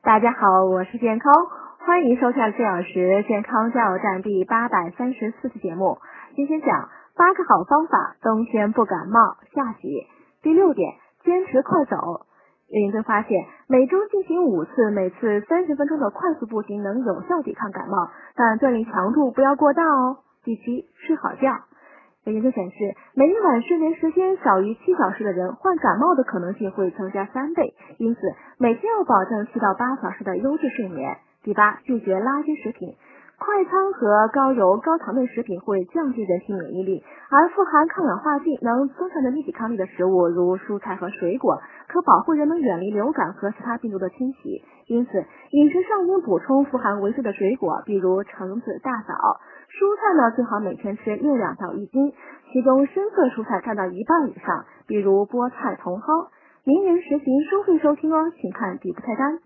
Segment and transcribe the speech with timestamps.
[0.00, 1.32] 大家好，我是健康，
[1.84, 5.98] 欢迎收看四小时健康加油站第八百三十四期节目。
[6.36, 9.36] 今天讲八个好方法，冬天不感冒。
[9.52, 10.06] 下集
[10.40, 12.26] 第六点，坚持快走。
[12.68, 20.18] 研究发现，每周进行五次，每次三十分钟的快速步行，能有效抵抗感冒，但锻炼强度不要过大哦。
[20.44, 21.64] 第七，睡好觉。
[22.24, 22.76] 有研究显示，
[23.14, 27.74] 每一晚睡眠时间少于七小时的人，患感冒的可能性会增加三倍。
[27.98, 28.20] 因此，
[28.58, 31.16] 每天要保证七到八小时的优质睡眠。
[31.42, 32.96] 第八，拒绝垃圾食品。
[33.38, 44.64] 快餐和高油高糖类食品会降低人体免疫力，而富含抗氧化剂能增强人体抵抗力的食物，如蔬菜和水果，可保护人们远离流感和其他病毒的侵袭。
[44.86, 49.14] 因此，饮食上应补充富含维 C 的水果，比如橙子、大枣。
[49.70, 52.12] 蔬菜呢，最好每天吃六两到一斤，
[52.52, 56.28] 其中深色蔬菜占到一半以上，比如菠菜、茼蒿。
[56.64, 59.38] 名人实行收费收听哦，请看底部菜单。